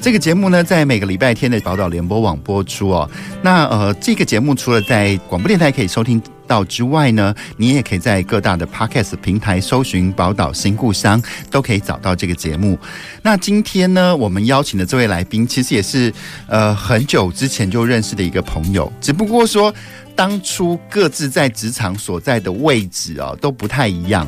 [0.00, 3.08] 这个节目呢，在每个礼拜天的宝岛联播网播出哦。
[3.42, 12.78] 那呃，这个节目除了在广播电台可以收听到之外呢，你也可以在各大的 Podcast 平台搜寻“宝岛新故乡”，都可以找到这个节目。
[13.20, 16.10] 那今天呢，我们邀请的这位来宾，其实也是
[16.48, 19.72] 呃很久之前就认识的一个朋友，只不过说
[20.16, 24.26] 当初各自在职场所在的位置啊、都不太一样。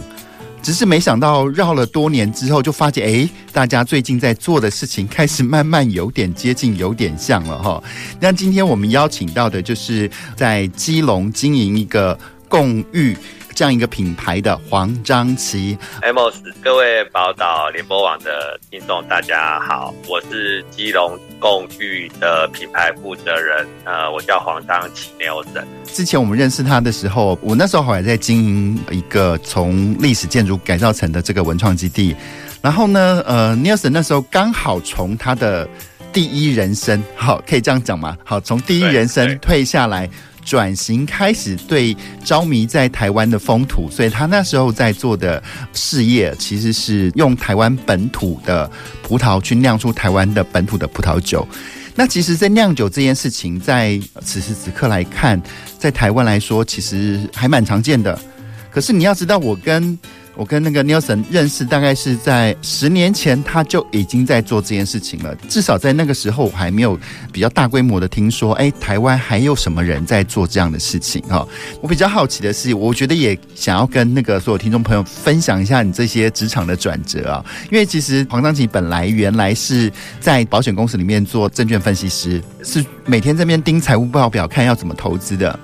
[0.63, 7.83] 只是没想到绕了多年之后，就发现哎，大家最近在做的事情开始慢慢有点接近，有点像了哈。
[8.21, 12.17] 那今天我们邀请到的就是在基隆经营一个
[12.49, 13.17] 共寓。
[13.55, 25.65] 这样一个品牌的黄章骐，Amos，各位宝岛联播网的听众，大家好，我是基隆共寓的品牌负责人，呃，我叫黄章骐 Nelson。
[25.87, 32.17] 之前我们认识他的时候，我那时候还在经营一个从历史建筑改造成的这个文创基地，
[32.63, 35.69] 然后呢，呃，Nelson 那时候刚好从他的
[36.13, 38.17] 第一人生，好，可以这样讲吗？
[38.25, 40.09] 好，从第一人生退下来。
[40.45, 48.71] 转型开始对着迷在台湾的风土，所以他那时候在做的事业其实是用台湾本土的
[49.03, 51.47] 葡萄去酿出台湾的本土的葡萄酒。
[51.95, 55.41] 那其实，在酿酒这件事情，在此时此刻来看，
[55.79, 58.19] 在台湾来说，其实还蛮常见的。
[58.71, 59.99] 可是你要知道，我跟
[60.35, 65.35] 我跟那个 Nelson 认识，大概是在十年前，他就已经在做这件事情了。
[65.49, 66.99] 至少在那个时候，我还没有
[67.31, 71.47] 比较大规模的听说，哎，台湾还有什么人在做这样的事情哈。
[71.81, 85.59] 我比较好奇的是，我觉得也想要跟那个所有听众朋友分享一下你这些职场的转折啊，因为其实黄章骐本来原来是在保险公司里面做证券分析师，是每天在那边盯财务报表，看要怎么投资的。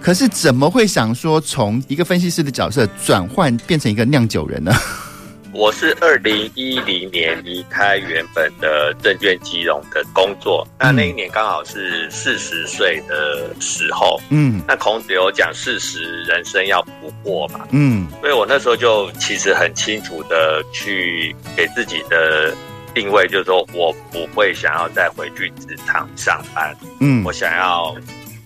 [0.00, 4.72] 可是怎么会想说从一个分析师的角色转换变成一个酿酒人呢？
[5.52, 14.20] 我是二零一零年离开原本的证券金融的工作，那那一年刚好是四十岁的时候。
[14.28, 17.66] 嗯，那孔子有讲四十人生要不惑嘛。
[17.70, 22.54] 嗯，所以我那时候就其实很清楚的去给自己的
[22.94, 26.76] 定位，就是说我不会想要再回去职场上班。
[27.00, 27.96] 嗯，我想要。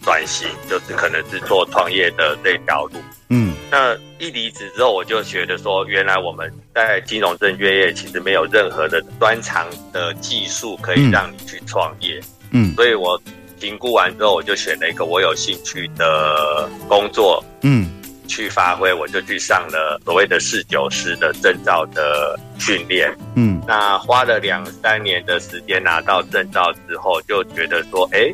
[0.02, 12.18] 转型就是可能是做创业的这条路，嗯，那一离职之后，我就觉得说，原来我们在金融证券业其实没有任何的专长的技术可以让你去创业，
[12.50, 13.20] 嗯，所以我
[13.60, 17.90] 评估完之后，我就选了一个我有兴趣的工作，嗯，
[18.26, 28.32] 去发挥，我就去上了所谓的四九师的证照的训练，嗯，那花了两三年的时间拿到证照之后，就觉得说，哎，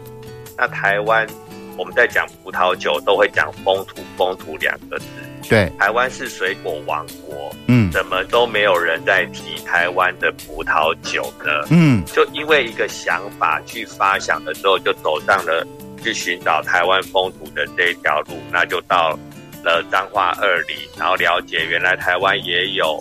[0.56, 1.27] 那台湾。
[1.76, 5.06] 我们在讲葡萄酒，都会讲风土，风土两个字。
[5.48, 11.66] 对，台湾是水果王国，嗯，怎么都没有人在提台湾的葡萄酒呢？
[11.70, 15.65] 嗯，就因为一个想法去发想的时候，就走上了
[16.03, 19.16] 去寻找台湾风土的这一条路，那就到
[19.62, 23.00] 了彰化二里，然后了解原来台湾也有。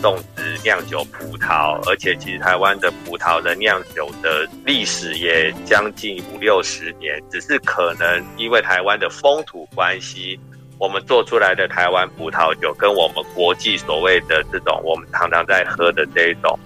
[0.00, 10.38] 种植酿酒葡萄，而且其实台湾的葡萄的酿酒的历史也将近五六十年，只是可能因为台湾的风土关系，
[10.78, 16.58] 我们做出来的台湾葡萄酒跟我们国际所谓的这种我们常常在喝的这一种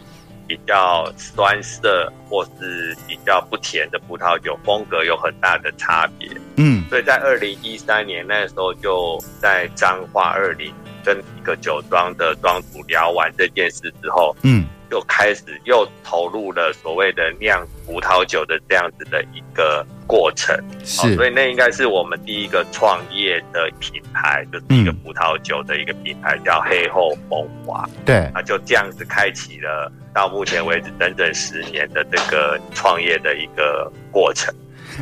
[0.46, 6.28] 比较酸涩或是比较不甜的葡萄酒风格有很大的差别。
[6.56, 10.74] 嗯，所以在二零一三年那时候就在彰化二林。
[11.04, 20.56] 跟一个酒庄的庄主聊完这件事之后，嗯，就开始又投入了所谓的酿葡萄酒的这样子的一个过程。
[20.84, 27.88] 是，哦，所以那应该是我们第一个创业的品牌，就是一个葡萄酒的一个品牌，叫黑后风华。
[28.04, 34.54] 对，啊就这样子开启了到目前为止整整十年的这个创业的一个过程。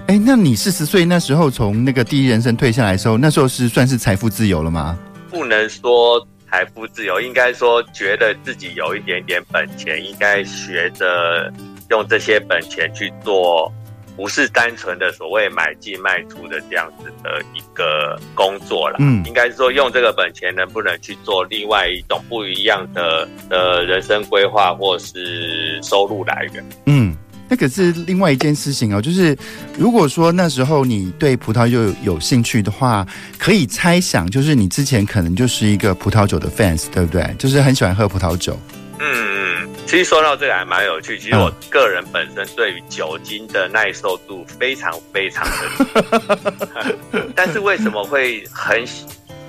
[0.06, 4.98] 哎，那你四十岁那时候从那个第一人生退下来的时候，那时候是算是财富自由了吗？
[5.38, 11.48] 不能说财富自由，应该说觉得自己有一点点本钱，应该学着
[11.90, 13.72] 用这些本钱去做，
[14.16, 18.96] 不是单纯的所谓买进卖出的这样子的一个工作了。
[18.98, 26.68] 嗯，应该说用这个本钱能不能去做另外一种不一样的的人生规划或是收入来源？
[26.86, 27.16] 嗯。
[27.48, 29.36] 那可是另外一件事情哦，就是
[29.78, 33.06] 如果说那时候你对葡萄酒有，兴趣的话，
[33.38, 37.34] 可以猜想，就是你之前可能就是一个葡萄酒的 fans，对不对？
[37.38, 38.58] 就是很喜欢喝葡萄酒。
[38.98, 41.18] 嗯嗯，其实说到这个还蛮有趣。
[41.18, 46.98] 其实我个人本身对于酒精的耐受度非常非常的，
[47.34, 48.84] 但是为什么会很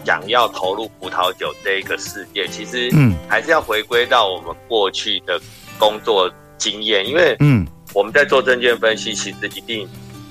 [0.06, 2.48] 想要投入葡萄酒这一个世界？
[2.48, 5.42] 其实嗯，还是要回归到我们过去的
[5.78, 7.68] 工作经验，因为嗯。
[7.94, 9.88] 我们在做证券分析，其实一定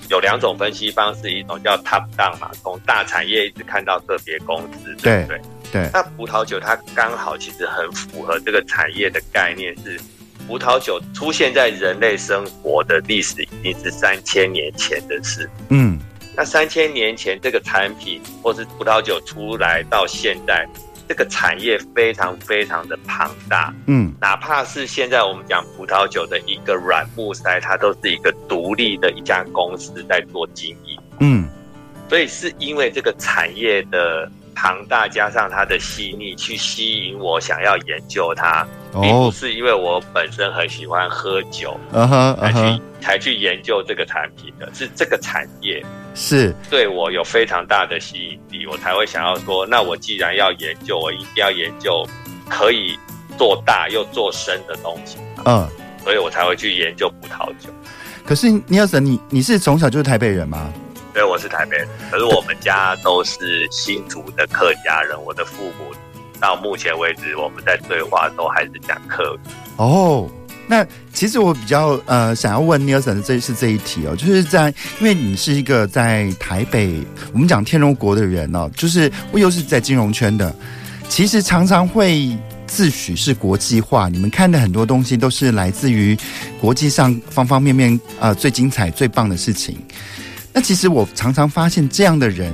[0.08, 5.40] 有两种分析方式，一种叫 top down 嘛，从大产业一直看到个别公司，对不对？
[5.72, 5.90] 对。
[5.92, 10.00] 那葡萄酒它刚好其实很符合这个产业的概念，是
[10.46, 15.50] 葡萄酒出现在人类生活的历史已经是三千年前的事。
[15.68, 15.98] 嗯。
[16.36, 20.64] 那三千年前这个产品或是葡萄酒出来到现在。
[21.08, 31.48] 这个产业非常非常的庞大，嗯，哪怕是现在我们讲葡萄酒的一个软木塞，它都是一个独立的一家公司在做经营，嗯，
[32.10, 38.66] 所以是因为这个产业的庞大加上它的细腻，去吸引我想要研究它，
[39.00, 45.80] 并不是因为我本身很喜欢喝酒，嗯哼，才去才去研究这个产品的，是这个产业。
[46.16, 52.04] 是对我有非常大的吸引力，我才会想要说，那我既然要研究，我一定要研究
[52.48, 52.98] 可以
[53.38, 55.18] 做大又做深的东西。
[55.44, 55.68] 嗯，
[56.02, 57.70] 所以我才会去研究葡萄酒。
[58.26, 60.72] 可是尼尔森，你你是从小就是台北人吗？
[61.18, 61.88] 对，我是台北人。
[62.12, 65.92] 可是我们家都是新竹的客家人，我的父母
[66.38, 69.38] 到目前为止，我们在对话都还是讲客语。
[69.78, 70.30] 哦。
[70.68, 80.54] 那其实我比较呃想要问 Nelson 的这是这一题哦，就是在因为你是一个在台北，我们讲天龙国的人哦，就是我又是在金融圈的，
[81.08, 82.30] 其实常常会
[82.68, 86.16] 自诩是国际化，你们看的很多东西都是来自于
[86.60, 89.76] 国际上方方面面呃最精彩最棒的事情。
[90.58, 92.52] 那其实我常常发现这样的人，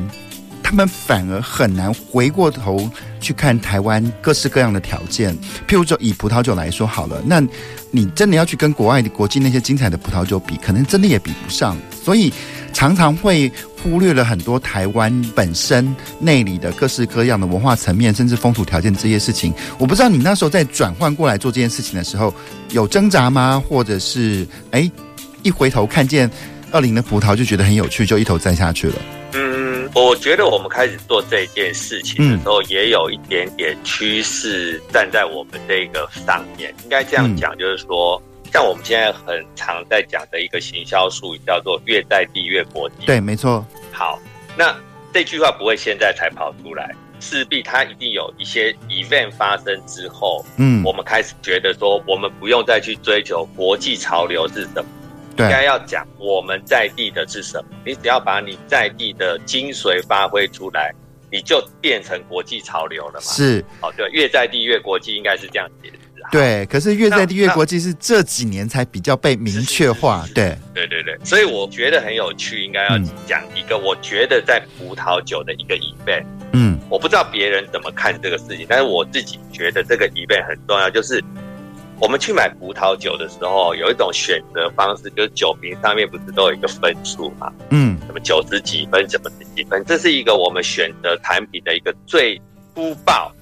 [0.62, 2.86] 他们反而很难回过头
[3.18, 5.34] 去看台湾各式各样的条件，
[5.66, 7.42] 譬如说以葡萄酒来说好了，那。
[7.90, 12.32] 你真的要去跟国外的国际那些精彩的葡萄酒比，可能真的也比不上，所以
[12.72, 19.54] 常常会忽略了很多台湾本身内里的各式各样的文化层面，甚至风土条件这些事情。
[19.78, 22.34] 我不知道你那时候在转换过来做这件事情的时候
[22.70, 23.62] 有挣扎吗？
[23.68, 24.90] 或者是哎，
[25.44, 26.28] 一回头看见
[26.75, 28.97] 二零的葡萄就觉得很有趣，就一头栽下去了。
[29.32, 36.75] 嗯我觉得我们开始做这件事情的时候，也有一点点趋势站在我们这个上面。
[36.82, 38.21] 应该这样讲，就是说，
[38.53, 43.06] 像我们现在很常在讲的一个行销术语，叫做“越在地越国际”。
[43.06, 43.65] 对，没错。
[43.93, 44.19] 好，
[44.59, 44.75] 那
[45.12, 54.87] 这句话不会现在才跑出来，势必它一定有一些 event 发生之后，嗯，我们开始觉得说，我们不用再去追求国际潮流是什么。
[55.38, 57.76] 应该要讲我们在地的是什么？
[57.84, 60.92] 你只要把你在地的精髓发挥出来，
[61.31, 63.20] 你就变成国际潮流了嘛？
[63.20, 65.98] 是，哦，对，越在地越国际，应该是这样解释。
[66.32, 70.25] 对，可是越在地越国际是这几年才比较被明确化。
[70.34, 76.25] 对，对对对，所以我觉得很有趣，应该要讲一个我觉得在葡萄酒的一个 event。
[76.52, 81.22] 嗯，我不知道别人怎么看这个事情，但是我自己觉得这个 event 很重要，就是。
[82.04, 87.50] 我们去买葡萄酒的时候，有一种选择方式，就是酒瓶上面不是都有一个分数嘛？
[87.70, 92.38] 嗯，什么九十几分，什么十几分，这是一个我们选择产品的一个最
[92.75, 93.32] 粗暴、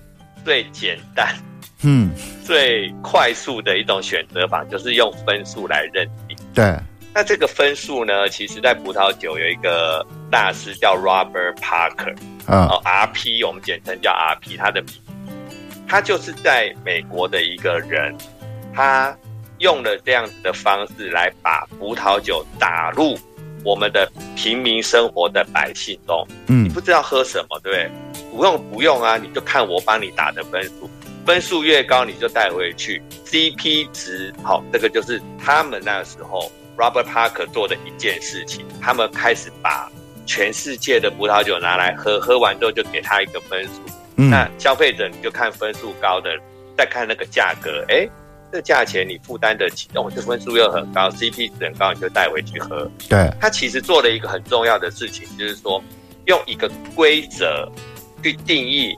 [0.44, 1.34] 最简单、
[1.82, 2.12] 嗯，
[2.44, 6.36] 最快速的一种选择法，就是用分数来认定。
[6.54, 6.72] 对，
[7.12, 12.14] 那这个分数呢，其实在葡萄酒有一个大师叫 Robert Parker，
[12.46, 14.94] 嗯，哦，RP，我们简称叫 RP，他的名，
[15.88, 18.16] 他就是在美国的一个人。
[18.74, 19.16] 他
[19.58, 23.16] 用了这样子的方式来把葡萄酒打入
[23.64, 26.26] 我们的平民生活的百姓中。
[26.48, 27.90] 嗯，你不知道喝什么，对不对？
[28.32, 30.90] 不用不用啊，你就看我帮你打的分数，
[31.24, 38.64] 分数越高你就带回去，CP 值好，这个就是他们那时候 Robert Parker 做的一件事情。
[38.80, 39.88] 他们开始把
[40.26, 43.70] 全世界的葡萄酒拿来喝，喝完之后就给他一个分数。
[44.16, 46.30] 嗯，那消费者你就看分数高的，
[46.76, 48.08] 再看那个价格，哎。
[48.52, 52.86] 这价钱你负担得起，哦，这分数又很高，CP 值很高，你就带回去喝。
[53.08, 55.82] 对，他其实做了一个很重要的事情，就是说
[56.26, 57.66] 用一个规则
[58.22, 58.94] 去定义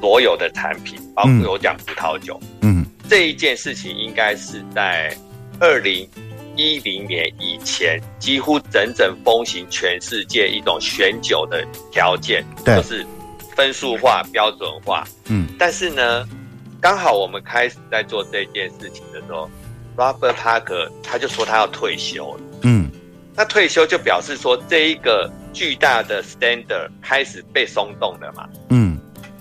[0.00, 2.40] 所有的产品，包括我讲葡萄酒。
[2.62, 5.14] 嗯，这一件事情应该是在
[5.60, 6.08] 二零
[6.56, 13.06] 一零年以前，几乎整整风行全世界一种选酒的条件，对，就是
[13.54, 15.04] 分数化、标准化。
[15.26, 16.26] 嗯，但是呢。
[16.84, 19.48] 刚好我们开始在做这件事情的时候
[19.96, 22.40] ，Robert Parker 他就说他要退休了。
[22.64, 22.90] 嗯，
[23.34, 28.46] 那退休就表示说这一个巨大的 standard 开始被松动了嘛。
[28.68, 28.98] 嗯，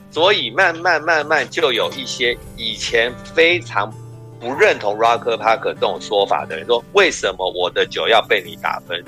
[0.09, 3.93] 所以慢慢慢慢就有一些以前非常
[4.39, 9.03] 不认同 Robert Parker 这种说法的人说，为什么我的酒要被你打分？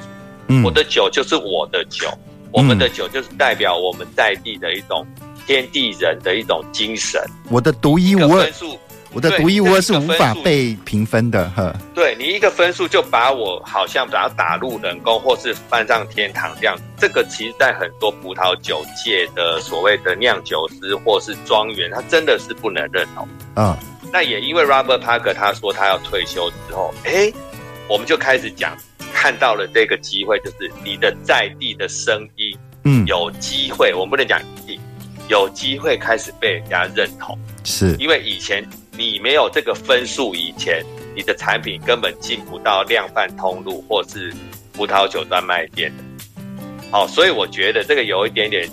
[0.50, 2.10] 嗯，我的酒就是我的酒，
[2.52, 5.08] 我们的酒就是代表我们在地的一种
[5.46, 7.22] 天地人的一种精神。
[7.50, 8.52] 我的独一无二。
[9.14, 11.74] 我的独一无二是无法被评分的，呵。
[11.94, 16.78] 对，你一个分数就把我好像把它打入冷宫，或是搬上天堂这样。
[16.98, 23.26] 这个其实，在很多葡萄酒界的所谓的酿酒师或是庄园，他真的是不能认同。
[23.56, 23.74] 嗯，
[24.12, 27.32] 那也因为 Robert Parker 他说他要退休之后，哎，
[27.88, 28.76] 我们就开始讲，
[29.14, 34.78] 看到了这个机会，就是你的在地的声音，嗯，有机会，我们不能讲一定，
[35.28, 38.64] 有机会开始被人家认同，是因为以前。
[38.98, 40.82] 你没有这个分数以前，
[41.14, 44.34] 你的产品根本进不到量贩通路或是
[44.72, 45.92] 葡萄酒专卖店。
[46.90, 48.66] 好，所以我觉得这个有一点点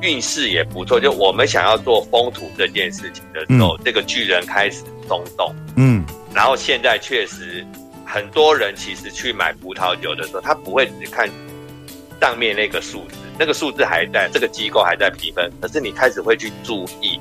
[0.00, 1.00] 运势也不错。
[1.00, 5.52] 就我们想要做风土这件事情的时候，嗯、这个巨人开始松动。
[5.76, 7.66] 嗯，然后现在确实
[8.06, 11.28] 很多人其实去买葡萄酒的时候，他不会只看
[12.20, 17.20] 上面那个数字，那个数字还在，这个机构还在评分，可是你开始会去注意。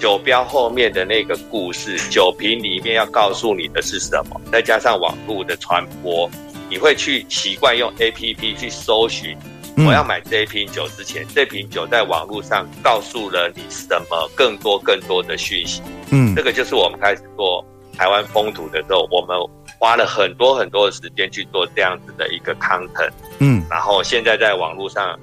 [0.00, 4.40] 酒标后面的那个故事，酒瓶里面要告诉你的是什么？
[4.52, 6.28] 再加上网络的传播，
[6.68, 9.36] 你会去习惯用 APP 去搜寻。
[9.76, 14.30] 我要买这一瓶酒之前，这瓶酒在网络上告诉了你什么？
[14.34, 15.80] 更多更多的讯息。
[16.10, 17.64] 嗯，这个就是我们开始做
[17.96, 19.36] 台湾风土的时候，我们
[19.78, 23.12] 花了很多很多的时间去做这样子的一个 content。
[23.38, 25.18] 嗯，然后现在在网络上，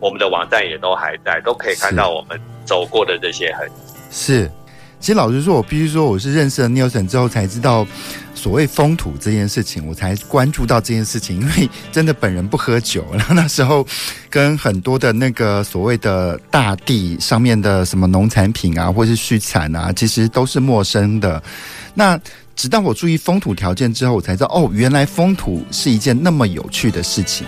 [0.00, 3.94] 我们的网站也都还在，都可以看到我们走过的这些痕迹。
[4.10, 4.50] 是，
[4.98, 7.86] 其实老实说，我必须说，我是认识了 Nelson 之后才知道
[8.34, 11.40] 所谓风土这件事情，我才关注到这件事情。
[11.40, 13.86] 因为真的本人不喝酒，然后那时候
[14.30, 21.42] 跟很多的那个所谓的大地上面的什么农产品啊，或是畜产啊，其实都是陌生的。
[21.94, 22.18] 那
[22.56, 27.46] 直到我注意风土条件之后，我才知道哦，原来风土是一件那么有趣的事情。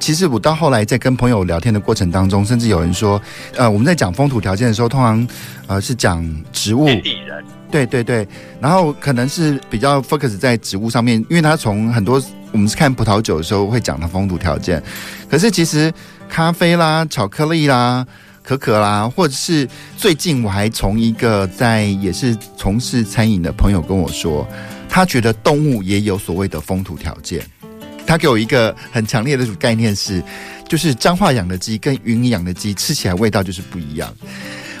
[0.00, 3.20] 其实我到后来在跟朋友聊天的过程当中，甚至有人说，
[3.54, 5.28] 呃，我们在讲风土条件的时候，通常
[5.66, 6.88] 呃是讲植物，
[7.70, 8.26] 对对对，
[8.58, 14.82] 然后可能是比较 focus 在植物上面，因为他从很多我们是看葡萄酒的时候会讲的风土条件，
[15.28, 15.92] 可是其实
[16.30, 18.06] 咖啡啦、巧克力啦。
[18.46, 24.46] 可可啦，或者是最近我还从一个在也是从事餐饮的朋友跟我说，
[24.88, 27.44] 他觉得动物也有所谓的风土条件。
[28.06, 30.22] 他给我一个很强烈的概念是，
[30.68, 34.14] 就是彰化养的鸡跟云林养的鸡吃起来味道就是不一样。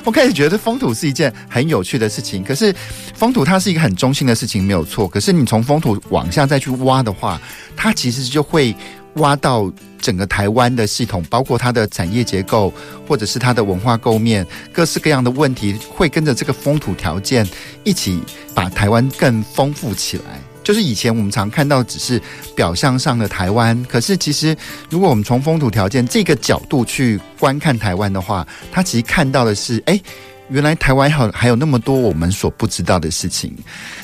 [0.04, 2.72] 我开始觉得风土是一件很有趣的事情，可是
[3.16, 5.08] 风土它是一个很中性的事情，没有错。
[5.08, 7.40] 可是你从风土往下再去挖的话，
[7.74, 8.72] 它其实就会。
[9.16, 9.70] 挖到
[10.00, 12.72] 整个台湾的系统，包括它的产业结构，
[13.06, 17.46] 或者是它的文化构面，各式各样的问题，会跟着这个风土条件
[17.84, 18.20] 一起
[18.54, 20.40] 把台湾更丰富起来。
[20.62, 22.20] 就是以前我们常看到只是
[22.54, 24.56] 表象上的台湾，可是其实
[24.90, 30.00] 如果我们从风土条件这个角度去观看台湾的话，它其实看到的是，哎。
[30.48, 33.54] 原来台湾还还有那么多我们所不知道的事情。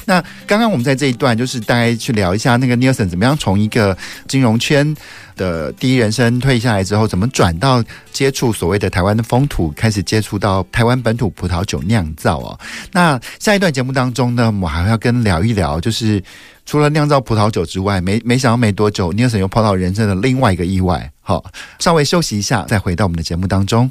[0.05, 3.97] 那刚刚我们在这一段就是大概去聊一下那个 Nelson 怎么样从一个
[4.27, 4.95] 金融圈
[5.37, 12.59] 的第一人生退下来之后，怎么转到接触所谓的台湾的风土，开始接触到台湾本土葡萄酒酿造哦。
[12.91, 16.23] 那下一段节目当中呢，我还要跟聊一聊，就是
[16.67, 21.11] 除了酿造葡萄酒之外，没没想到没多久，Nelson 又碰到人生的另外一个意外。
[21.21, 21.45] 好，
[21.79, 23.91] 稍微休息一下，再回到我们的节目当中。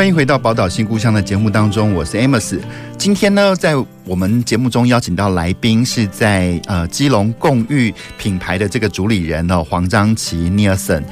[0.00, 2.58] 欢迎回到《宝岛新故乡》的节目当中，我是 Amos。
[2.96, 3.74] 今天呢，在
[4.06, 11.02] 我们节目中邀请到来宾是在呃基隆共寓品牌的这个主理人哦，黄章琪 Nelson。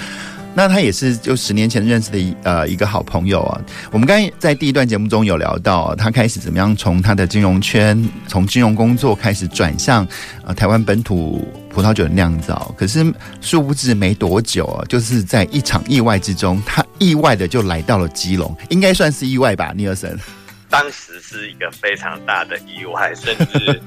[0.59, 3.61] 那他也是就十年前认识的一呃一个好朋友啊。
[3.93, 7.97] 我们刚才在第一段节目中有聊到，他开始怎么样从他的金融圈，
[8.27, 10.05] 从金融工作开始转向
[10.45, 11.47] 呃台湾本土。
[11.71, 13.07] 葡萄酒的酿造，可是
[13.41, 20.19] 殊不知没多久啊，就是在一场意外之中，他意外的就来到了基隆，应该算是意外吧，尼尔森。
[20.69, 23.81] 当时是一个非常大的意外，甚至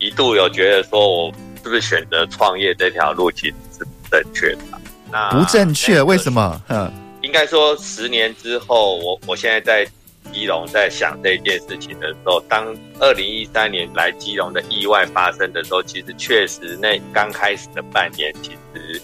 [0.00, 4.75] 一度有觉得说，我是不是选择创业这条路其实是不正确的？
[5.10, 6.02] 那不正确？
[6.02, 6.60] 为什么？
[6.68, 6.90] 嗯，
[7.22, 9.86] 应该说十年之后，我我现在在
[10.32, 12.66] 基隆在想这件事情的时候，当
[12.98, 19.00] 二零一三年来基隆的意外发生的时候，其实确实那刚开始的半年，其实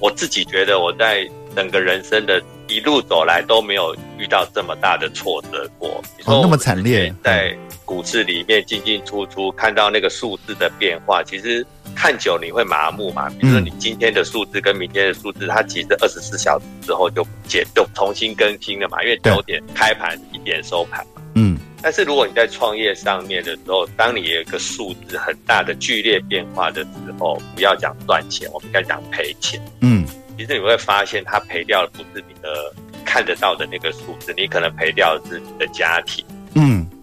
[0.00, 6.02] 我自己觉得我在整个人生的一路走来都没有遇到这么大的挫折过。
[6.24, 7.54] 哦，那么惨烈，在
[7.92, 13.28] 股市里面进进出出，看到那个数字的变化，其实看久你会麻木嘛。
[13.38, 19.02] 比如说你今天的数字跟明天的数字，它其实二十四小时之后就不见，就重新更新了嘛。
[19.02, 21.20] 因为九点开盘，一点收盘嘛。
[21.34, 21.58] 嗯。
[21.82, 29.60] 但是如果你在创业上面的时候，当你有一个数字很大的剧烈变化的时候，不要讲赚钱，我们应该讲赔钱。
[29.82, 30.06] 嗯。
[30.38, 32.72] 其实你会发现，它赔掉的不是你的
[33.04, 36.24] 看得到的那个数字，你可能赔掉的是你的家庭。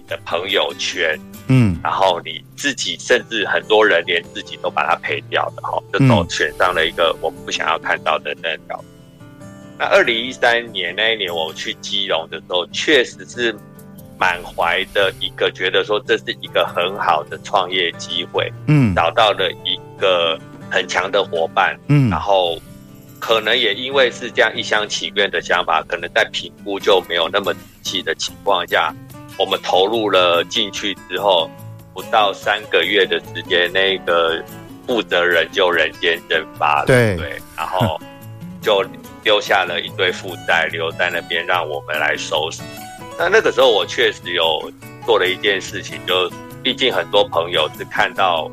[0.10, 0.18] 嗯。
[0.18, 1.16] 的朋友圈，
[1.50, 8.84] 嗯，然后你自己，甚至很多人连自己都把它赔掉的，哈，就都选上了一个我们不想要看到的那条。
[9.78, 13.56] 那二零一三年那一年，我去基隆的时候，确实是
[14.18, 20.40] 满怀的一个觉得说这是一个很好的创业机会，嗯，找到了一个
[20.72, 22.60] 很强的伙伴，嗯，然后
[23.20, 28.92] 可能也因为是这样一厢情愿的想法，可能在评估就没有那么仔细的情况下。
[29.40, 31.50] 我们投入了进去之后，
[31.94, 34.44] 不到三个月的时间，那个
[34.86, 36.86] 负责人就人间蒸发了。
[36.86, 37.98] 对对， 然后
[38.62, 38.84] 就
[39.24, 42.62] 丢下了一堆负债留在那边，让我们来收拾。
[43.18, 44.72] 那那个时候，我确实有
[45.06, 46.30] 做了一件事情，就
[46.62, 48.52] 毕竟很多朋友是看到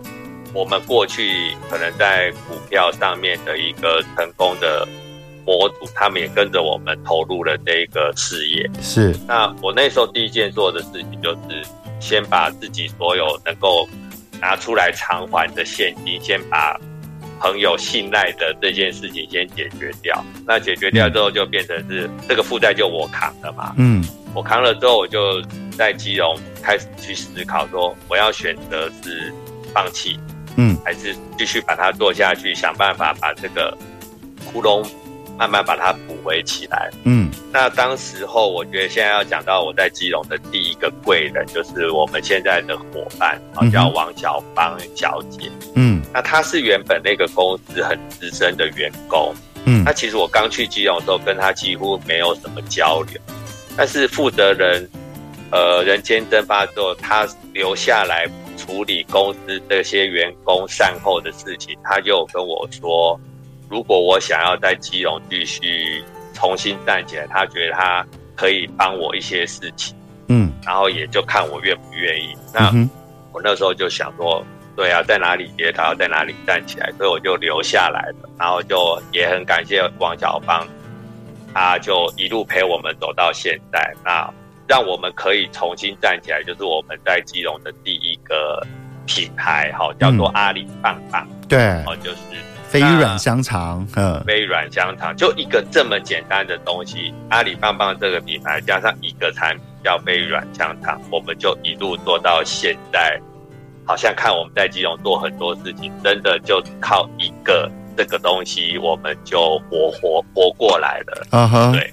[0.54, 4.86] 我们过去可能在股票上面的一个成功的。
[5.46, 8.68] 模组，他们也跟着我们投入了这个事业。
[8.82, 11.64] 是，那我那时候第一件做的事情，就是
[12.00, 13.88] 先把自己所有能够
[14.40, 16.76] 拿出来偿还的现金，先把
[17.40, 20.24] 朋友信赖的这件事情先解决掉。
[20.44, 23.72] 那解决掉之后，就变成是这个负债就我扛了嘛。
[23.78, 25.40] 嗯，我扛了之后，我就
[25.70, 29.32] 在基隆开始去思考，说我要选择是
[29.72, 30.18] 放弃，
[30.56, 33.76] 嗯，还是继续把它做下去，想办法把这个
[34.50, 34.84] 窟窿。
[35.38, 36.90] 慢慢把它补回起来。
[37.04, 45.50] 嗯，那当时候，我觉得现在要讲到我在基隆的第一个贵人，就是我们现在的伙伴，叫王小芳小姐。
[45.74, 49.34] 嗯，那她是原本那个公司很资深的员工。
[49.66, 53.20] 嗯，那其实我刚去基隆的时候，跟她几乎没有什么交流。
[53.76, 54.88] 但是负责人，
[55.50, 63.20] 呃，人间蒸发之后，她留下来处理公司这些员工善后的事情，她就跟我说。
[63.68, 66.02] 如果我想要在基隆继续
[66.32, 69.96] 重新站起来，他觉得他可以帮我一些事情，
[70.28, 72.34] 嗯，然后也就看我愿不愿意。
[72.52, 72.70] 那
[73.32, 74.44] 我那时候就想说，
[74.76, 78.28] 对啊，在哪里跌倒，在哪里站起来，所以我就留下来了。
[78.38, 80.66] 然后就也很感谢王小芳，
[81.52, 84.30] 他就一路陪我们走到现在，那
[84.68, 88.64] 让我们可以重新站起来，就是我们在基隆的第一个
[89.06, 92.18] 品牌，哈，叫做阿里棒棒，对，哦，就是。
[92.68, 103.18] 飞软香肠，嗯，飞软香肠就一个这么简单的东西，阿里棒棒这个品牌加上一个产品叫飞软香肠，我们就一路做到现在。
[103.88, 111.26] 好像看我们在基隆做很多事情，真的就靠一个这个东西，我们就活活活过来了。
[111.30, 111.92] 嗯哼，对，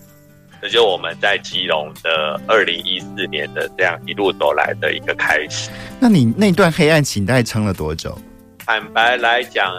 [0.59, 5.69] 这就我们在基隆的二零一四年的这样一路走来的一个开始。
[5.99, 8.17] 那你那段黑暗期大概撑了多久？
[8.65, 9.71] 坦白来讲。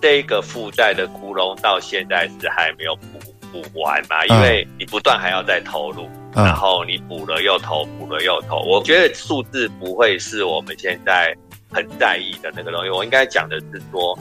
[0.00, 3.18] 这个负债的窟窿到现在是还没有补
[3.52, 4.24] 补完嘛？
[4.26, 8.60] 因为你不断还要再投入，嗯、然后你补了又投，补了又投。
[8.60, 11.36] 我觉得数字不会是我们现在
[11.70, 12.90] 很在意的那个东西。
[12.90, 14.18] 我应该讲的是说，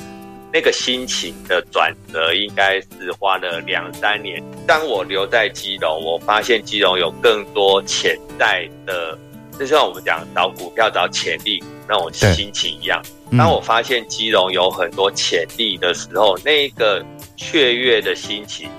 [0.51, 4.43] 那个心情的转折应该是花了两三年。
[4.67, 9.17] 当我留在基隆，我发现基隆有更多潜在的，
[9.59, 13.03] 就像我们讲找股票找潜力，那种心情一样。
[13.37, 18.69] 当我发现基隆有很多潜力的时候，那个雀跃的心情，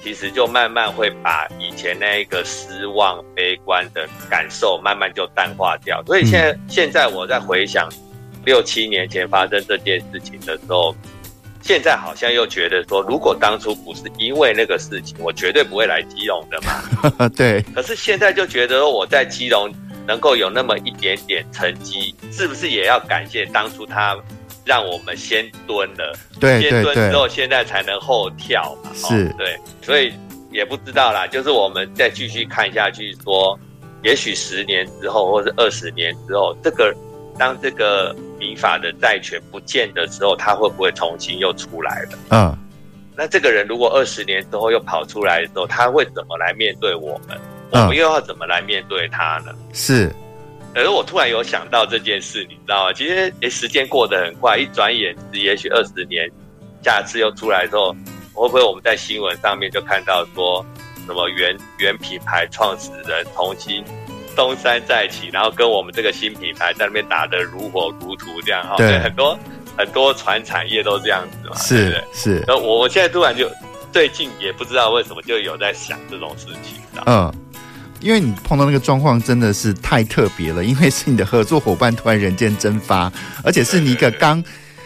[0.00, 6.00] 其实就慢慢会把以前那一个失望、悲观的感受慢慢就淡化掉。
[6.06, 7.88] 所以现在，现在我在回想
[8.44, 10.94] 六七年前发生这件事情的时候，
[11.60, 17.28] 现在好像又觉得说，如果当初不是因为那个事情，我绝对不会来基隆的嘛。
[17.36, 17.60] 对。
[17.74, 19.68] 可是现在就觉得我在基隆。
[20.08, 24.16] 能够有那么一点点成绩，是不是也要感谢当初他
[24.64, 26.18] 让我们先蹲了？
[26.40, 28.90] 对，先蹲之后，现在才能后跳嘛？
[28.94, 30.14] 是，对，所以
[30.50, 31.26] 也不知道啦。
[31.26, 33.60] 就是我们再继续看下去，说，
[34.02, 36.94] 也许十年之后，或是二十年之后，这个
[37.38, 42.18] 当这个民法的债权不见的时候，他会不会重新又出来了？
[42.30, 42.56] 嗯，
[43.14, 47.38] 那这个人如果二十年之后又跑出来的时候，他会怎么来面对我们？
[47.70, 49.52] 我们又要怎么来面对他呢？
[49.72, 50.14] 是。
[50.74, 52.92] 可是我突然有想到这件事，你知道吗？
[52.92, 56.30] 其实，诶，时间过得很快，一转眼是也许二十年，
[56.84, 57.92] 下次又出来之后，
[58.34, 60.64] 会不会我们在新闻上面就看到说，
[61.06, 63.82] 什么原原品牌创始人重新
[64.36, 68.76] 东山再起，然后跟我们这个新品牌在那边打得如火如荼这样哈？
[68.76, 69.36] 对，很多
[69.76, 71.56] 很多传产业都这样子嘛。
[71.56, 72.44] 是是。
[72.46, 73.50] 那我我现在突然就
[73.90, 77.32] 最近也不知道为什么就有在想这种事情，嗯。
[78.00, 84.42] 因为你碰到那个状况真的是太特别了，因为是你的合作伙伴突然人间蒸发，而且是你一个刚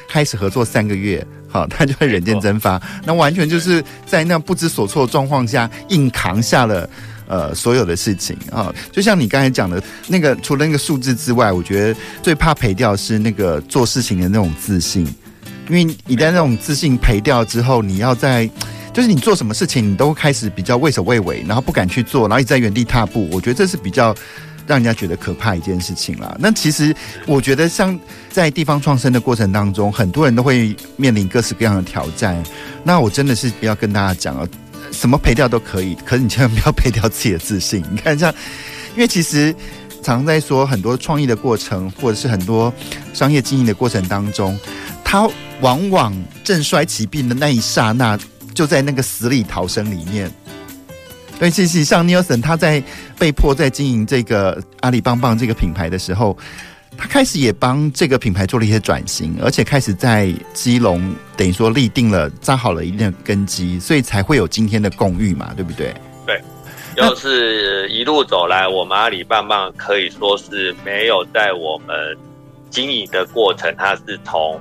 [0.08, 6.88] 开始合作三个月，好，他就会人间蒸发， 那完全就是在那不知所措的状况下硬扛下了
[7.26, 8.74] 呃所有的事情啊。
[8.90, 15.06] 就像你刚才讲的那个，除了那个数字之外，我觉得最怕赔掉是那个做事情的那种自信，
[15.68, 18.48] 因为一旦那种自信赔掉之后，你要在。
[18.92, 23.26] 就是你做什么事情，你都开始比较畏首畏尾，然后不敢去做，然后一直在原地踏步。
[23.32, 24.14] 我觉得这是比较
[24.66, 26.36] 让人家觉得可怕一件事情啦。
[26.38, 26.94] 那其实
[27.26, 27.98] 我觉得，像
[28.30, 32.40] 在地方创生的过程当中，很多人都会面临各式各样的挑战。
[32.84, 34.46] 那我真的是要跟大家讲啊，
[34.92, 37.82] 什么赔掉都可以，可是你千万不要赔掉自己的自信。
[37.90, 38.30] 你看，像
[38.94, 39.54] 因为其实
[40.02, 42.70] 常在说很多创意的过程，或者是很多
[43.14, 44.58] 商业经营的过程当中，
[45.02, 45.26] 它
[45.62, 48.18] 往往正衰起病的那一刹那。
[48.54, 50.30] 就在那个死里逃生里面，
[51.38, 52.82] 对，其实像 Nelson 他在
[53.18, 56.36] 被迫在经营这个阿里棒棒这个品牌的时候，
[56.96, 65.94] 他开始也帮这个品牌做了一些转型，而且开始在基隆等于说立定了扎好了一定的根基，所以才会有今天的共育嘛，对不对？
[66.26, 66.40] 对，
[66.94, 71.96] 就是一路走来，我们阿里棒棒可以说是没有在我们
[72.70, 74.60] 经营的过程，它是从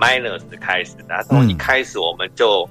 [0.00, 2.68] minus 开始的，从一开始我们就。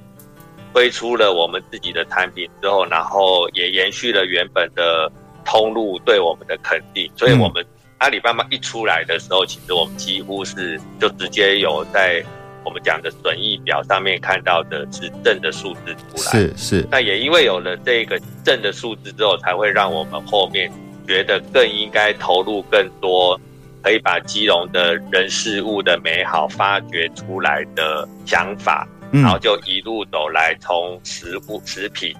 [0.76, 5.10] 推出了我们自己的产品之后，然后也延续了原本的
[5.42, 7.64] 通路对我们的肯定，所以我们
[7.96, 12.22] 阿里巴巴一出来的时候，其实我们几乎是就直接有在
[12.62, 16.86] 我们讲的损益表上面看到的是正的数字出来，是是。
[16.90, 20.70] 那也因为有了这个正的数字之后，才会让我们后面
[21.08, 23.40] 觉得更应该投入更多，
[23.82, 28.86] 可以把基隆的人事物的美好发掘出来的想法。
[29.22, 32.14] 然后就一路走来，从食物食品，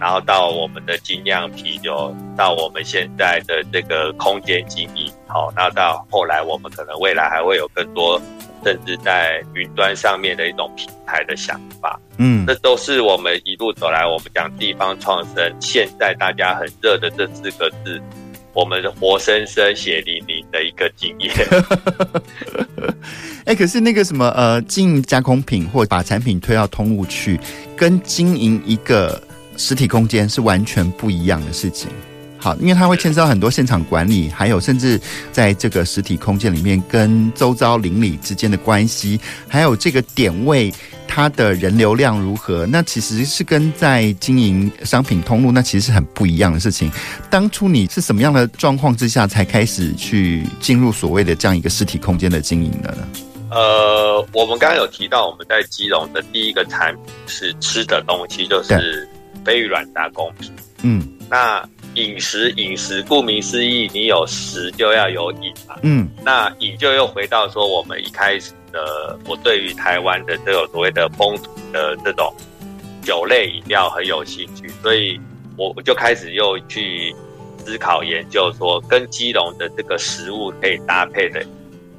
[0.00, 8.20] 然后到我们的精酿啤酒，到我们现在的这个空间经营，好，那到后来我们可能未来还会有更多，
[8.64, 11.98] 甚至在云端上面的一种平台的想法。
[12.18, 18.00] 嗯，这都是我们一路走来，我们讲地方创生，现在大家很热的这四个字。
[18.54, 21.32] 我们活生生血淋淋的一个经验。
[23.52, 27.38] 哎，可是那个什么呃，经营加工品或把产品推到通路去，
[27.76, 29.22] 跟经营一个
[29.58, 31.90] 实体空间是完全不一样的事情。
[32.38, 34.98] 好，因为它会牵涉到很多现场管理，还有甚至
[35.32, 40.72] 在这个实体空间里面跟周遭邻里之间的关系，还有这个点位
[41.06, 46.90] 它的人流量如何，那其实是跟在经营商品通路，那其实是很不一样的事情。
[47.28, 53.06] 当初你是什么样的状况之下才开始去进入所谓的这样一个实体空间的经营的呢？
[53.52, 59.06] 呃，我们刚刚有提到我们在基隆的第一个产品是吃的东西，就是
[59.44, 60.50] 飞鱼卵加工品。
[60.82, 61.62] 嗯，那。
[61.94, 65.76] 饮食，饮食，顾名思义，你有食就要有饮嘛。
[65.82, 72.34] 嗯，那饮就又回到说，我们一开始的，我对于台湾的这种所谓的风土的这种
[73.02, 75.20] 酒类饮料很有兴趣，所以
[75.58, 77.14] 我就开始又去
[77.58, 81.44] 思考研究，说跟基隆的这个食物可以搭配的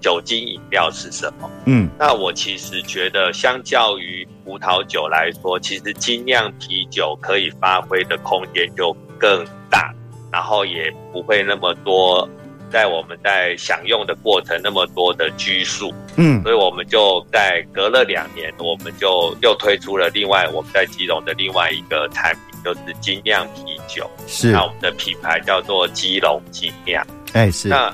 [0.03, 1.49] 酒精饮料是什么？
[1.65, 9.93] 嗯，那我其实觉得，相较于葡萄酒来说，其实精酿啤酒可以发挥的空间就更大，
[10.31, 12.27] 然后也不会那么多，
[12.69, 24.09] 在我们在享用的过程那么多的拘束，嗯，所以我们就在隔了两年，我们就又推出了另外我们在基隆的另外一个产品，就是精酿啤酒。
[24.27, 27.05] 是，那我们的品牌叫做基隆精酿。
[27.31, 27.69] 哎，是。
[27.69, 27.93] 那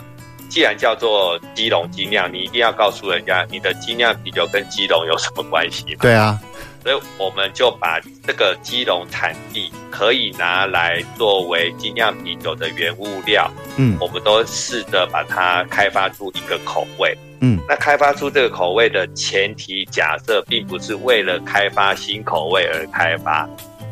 [0.50, 6.00] 既然叫做基隆精酿，你一定要告诉人家，你的精酿啤酒跟基隆有什么关系嘛？
[6.02, 6.40] 对啊。
[6.82, 23.48] 所以我们就把这个基隆产地可以拿来作为精酿啤酒的原物料，嗯，我们都试着把它开发出一个口味，嗯，那开发出这个口味的前提假设，并不是为了开发新口味而开发，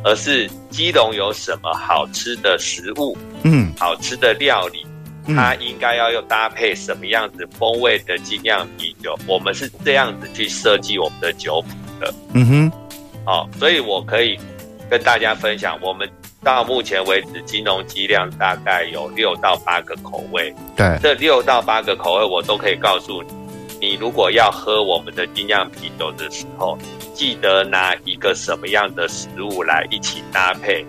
[0.06, 4.88] 而是基隆有什么好吃的食物，嗯，好吃的料理，
[5.36, 11.68] 它应该要用搭配什么样子风味的精酿啤酒，我们是这样子去设计我们的酒谱
[12.00, 12.14] 的。
[12.34, 12.72] 嗯哼，
[13.26, 14.38] 好，所以我可以
[14.90, 16.10] 跟大家分享，我们
[16.44, 20.54] 到目前为止金融机量大概有六到八个口味。
[20.76, 23.22] 对，这六到八个口味我都可以告诉
[23.80, 26.78] 你，你如果要喝我们的精酿啤酒的时候，
[27.14, 30.86] 记得拿一个什么样的食物来一起搭配。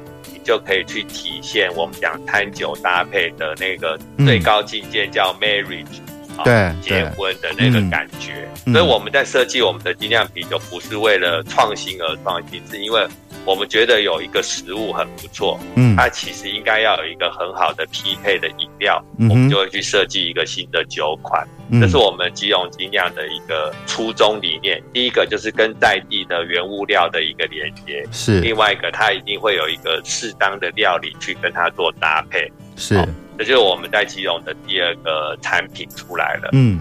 [0.49, 6.01] 就可以去体现我们讲餐酒搭配的那个最高境界，叫 marriage，
[6.43, 8.49] 对，结婚的那个感觉。
[8.73, 13.07] 所以我们在设计我们的精酿啤酒，不是为了创新而创新，是因为。
[13.49, 21.49] 我们觉得有一个食物很不错，嗯，它其实应该要有一个很好的匹配的饮料，嗯、我们就会去设计一个新的酒款。
[21.71, 24.83] 嗯、这是我们吉隆精酿的一个初衷理念。
[24.93, 33.03] 第一个就是跟在地的原物料的一个连接，是另外一个，它一定会有一个适当的料理去跟它做搭配，是。
[33.39, 36.51] 这就是我们在吉隆的第二个产品出来了。
[36.53, 36.81] 嗯，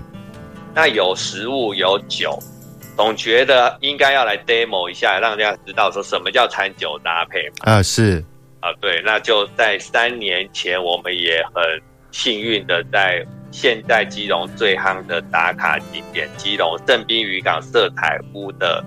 [0.75, 2.37] 那有食物有酒。
[2.97, 7.73] 总觉得应该要来 demo 一下，让大家知道说什么叫餐酒搭配嘛。
[7.73, 8.23] 啊，是
[8.59, 11.63] 啊，对，那就在三年前，我们也很
[12.11, 18.83] 幸运的在现在基隆最夯的打卡景点基隆正滨渔港色彩屋的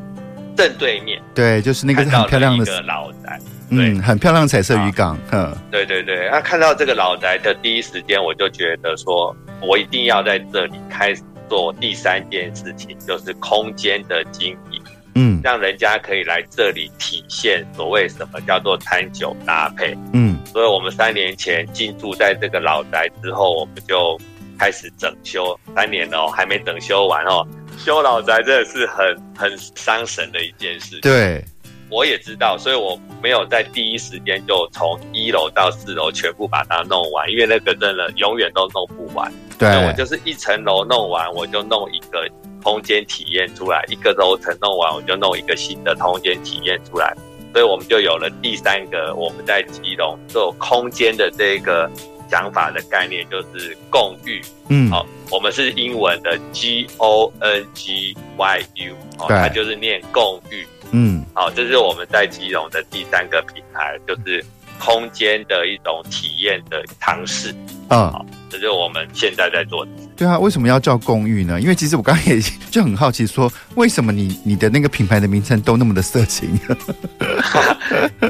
[0.56, 1.22] 正对面。
[1.32, 3.38] 对，就是那个很漂亮的老宅，
[3.70, 5.16] 嗯，很漂亮彩色渔港。
[5.30, 11.22] 嗯，对对对，那看到这个老宅的第一时间，我就觉得说我一定要在这里开始。
[11.50, 14.82] 做第三件事情就是空间的经营，
[15.16, 24.16] 嗯，让人家可以来这里体现所谓什么叫做餐酒搭配，嗯，所以我们三年前进驻在这个老宅之后，我们就
[24.56, 27.44] 开始整修，三年了哦，还没整修完哦，
[27.76, 29.04] 修老宅真的是很
[29.36, 31.44] 很伤神的一件事，对。
[31.90, 39.30] 我也知道，所以我没有在第一时间就从一楼到四楼全部把它弄完，因为那个真的永远都弄不完。
[39.58, 42.26] 对，我就是一层楼弄完，我就弄一个
[42.62, 47.14] 空间体验出来；一个楼层弄完，我就弄一个新的空间体验出来。
[47.52, 51.90] 所以我们就有了第三个我们在基隆做空间的这个
[52.30, 54.40] 想法的概念，就是共寓。
[54.68, 60.64] 嗯，好，我们是英文的 G O N G Y U，哦，它就是念共寓。
[60.92, 64.44] 嗯，好，这是我们在基隆的第三个品牌，就是
[64.80, 67.54] 空间的一种体验的尝试。
[67.90, 69.90] 嗯，好，这就是我们现在在做的。
[70.16, 71.60] 对啊，为什么要叫公寓呢？
[71.60, 72.40] 因为其实我刚刚也
[72.70, 76.58] 就很好奇，说为什么你你的那个品牌的名称都那么的色情？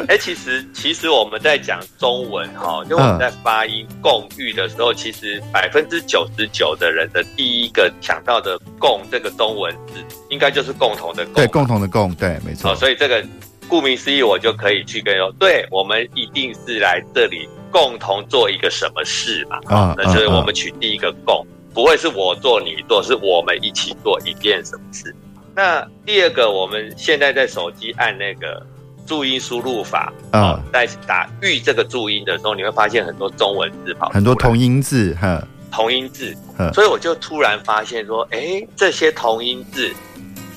[0.09, 11.35] 哎、欸，其实其实我们在讲中文哈，就我们在发音“共寓”的时候，其实百分之九十九的人的第一个想到的“共”这个中文字，应该就是共同的“共”。
[11.45, 12.75] 对，共同的“共”，对，没错。
[12.77, 13.23] 所以这个
[13.71, 19.61] 顾名思义，我就可以去跟说，对，我们一定是来这里共同做一个什么事嘛？
[19.67, 21.47] 啊，那就是我们取第一个“共”。
[21.73, 25.15] 不会是我做你做，是我们一起做一件什么事。
[25.55, 28.61] 那第二个，我们现在在手机按那个
[29.07, 36.37] 注音输入法啊，在打“玉”这个注音的时候，你会发现很多中文字跑，很多同音字哈，同音字。
[36.75, 39.93] 所以我就突然发现说，哎，这些同音字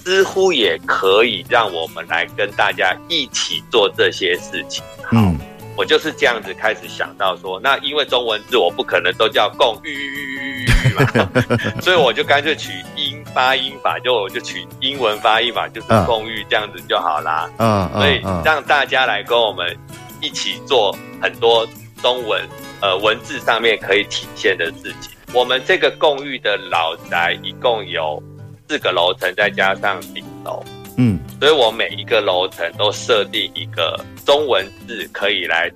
[0.04, 4.84] 似乎也可以让我们来跟大家一起做这些事情。
[5.12, 5.38] 嗯，
[5.78, 10.66] 我就是这样子开始想到说，那因为中文字我不可能都叫共寓。
[11.82, 17.50] 所以我就干脆取英发音法，就我就取英文发音法，就是共寓这样子就好啦。
[17.58, 19.76] 嗯，所以让大家来跟我们
[20.22, 21.66] 一起做很多
[22.02, 22.46] 中文
[22.82, 25.12] 呃文字上面可以体现的事情。
[25.34, 28.22] 我们这个共寓的老宅一共有
[28.68, 30.64] 四个楼层，再加上顶楼。
[30.98, 35.72] 嗯，所以我每一个楼层都设定一个中文字，可以来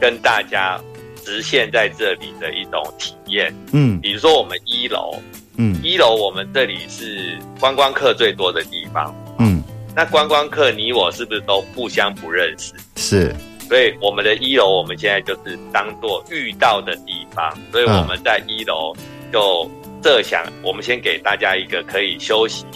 [0.00, 0.80] 跟大家。
[1.24, 5.14] 实现在这里的一种体验，嗯，比如说我们一楼，
[5.56, 9.62] 嗯，一楼我们这里是观光客最多的地方，嗯，
[9.94, 12.74] 那观光客你我是不是都互相不认识？
[12.96, 13.32] 是，
[13.68, 18.92] 所以我们的一楼我们现在就是当做遇到的地方，所以我们在一楼
[19.32, 19.70] 就
[20.02, 22.66] 设想，我们先给大家一个可以休息。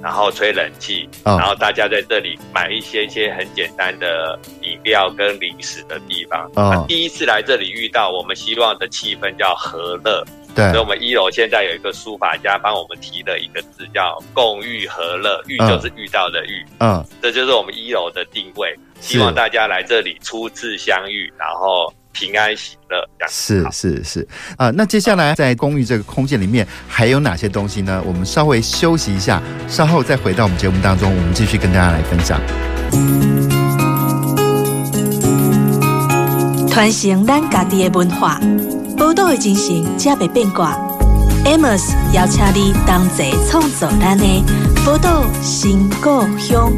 [0.00, 6.48] 然后吹冷气，然后大家在这里买一些一些很简单的饮料跟零食的地方。
[6.54, 10.24] 嗯，第一次来这里遇到，我们希望的气氛叫和乐。
[10.54, 16.64] 对，所以我们一楼现在有一个书法家帮我们提了一个字，叫“共遇和乐”，遇就是遇到的遇。
[16.78, 21.92] 嗯，这就是我们一楼的定位，希望大家来这里初次相遇，然后。
[22.18, 24.26] 平安喜乐，是是是
[24.56, 24.72] 啊、呃。
[24.72, 28.02] 那接下来在公寓这个空间里面还有哪些东西呢？
[28.04, 32.40] 我们稍微休息一下，稍后再回到我们节目当中，我们继续跟大家来分享。
[36.68, 38.40] 传承咱家己的文化，
[38.96, 40.76] 宝岛的精神才袂变卦。
[41.44, 44.24] Amos 邀请你同齐创造咱的
[44.84, 46.72] 宝岛新故乡。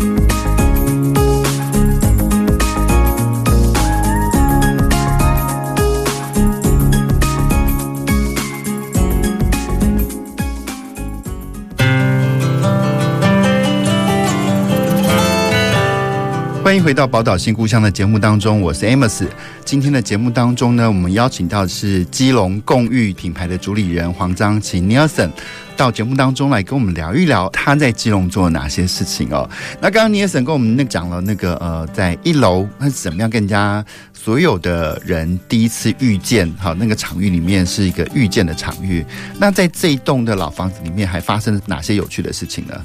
[16.70, 19.26] 欢迎回到《宝岛新故乡》的节目当中，我是 Amos。
[19.64, 25.32] 今天的节目当中呢，我们邀请到的是基隆共育品牌的主理人黄章綺 Nelson
[25.76, 29.50] 到节目当中来跟我们聊一聊他在基隆做了哪些事情哦。
[29.80, 39.04] 那刚刚 Nelson 跟我们那讲了那个呃，在一楼他是怎么样跟人家所有的人第一次遇见，好，那个场域里面是一个遇见的场域。
[39.40, 42.80] 那在这一栋的老房子里面还发生了哪些有趣的事情呢？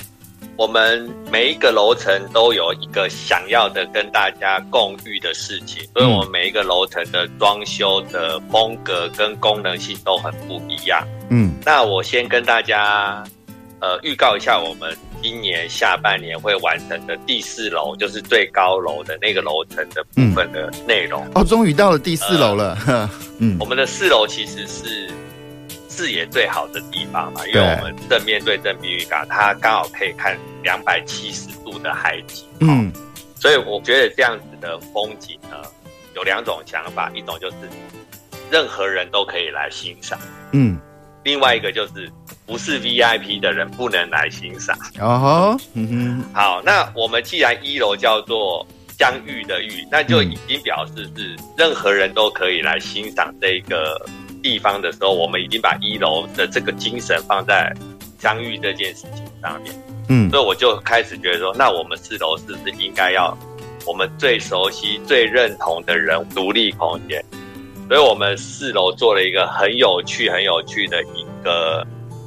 [0.57, 11.05] 我们每一个楼层都有一个想要的跟大家共育的事情，所以我们每一个楼层的装修的风格跟功能性都很不一样。
[11.29, 13.21] 嗯，那我先跟大家
[13.81, 21.27] 呃预告一下，我们今年下半年会完成的第四楼，就是最高楼的那个楼层的部分的内容。
[21.35, 22.77] 哦，终于到了第四楼了。
[22.87, 25.09] 呃、 嗯，我们的四楼其实是。
[25.95, 32.45] 视野最好的地方嘛，因为我们正面对正滨渔港，它刚好可以看两百七十度的海景。
[32.59, 32.91] 嗯，
[33.39, 35.55] 所以我觉得这样子的风景呢，
[36.13, 37.55] 有两种想法，一种就是
[38.51, 40.19] 任何人都可以来欣赏。
[40.51, 40.77] 嗯，
[41.23, 42.11] 另外一个就是
[42.45, 44.77] 不是 VIP 的人不能来欣赏。
[44.99, 48.67] 哦，嗯哼，好，那我们既然一楼叫做
[48.99, 54.05] 相遇的遇，那就已经表示是任何人都可以来欣赏这个。
[54.45, 57.73] 地方的时候，我们已经把一楼的这个精神放在
[58.19, 59.73] 相遇这件事情上面，
[60.07, 63.35] 嗯，所以我就开始觉得说，那我们四楼是不是应该要
[63.87, 67.25] 我们最熟悉、最认同的人独立空间？
[67.89, 71.83] 所以我们四楼做了一个很有趣、很有趣的一个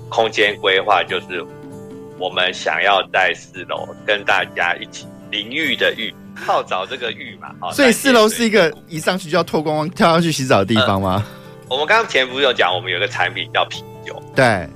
[0.08, 1.46] 空间规划，就是
[2.18, 11.24] 我们想要在四楼跟大家一起淋浴的浴泡澡这个浴嘛，所以四楼是一个一上去就要脱光光跳上去洗澡的地方吗？
[11.24, 11.37] 嗯
[11.68, 14.20] 我们刚刚前不是有讲，我们有一个产品叫啤酒。
[14.34, 14.66] 对，